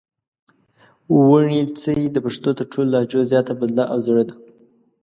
[1.27, 4.35] وڼېڅي د پښتو تر ټولو لهجو زیاته بدله او زړه ده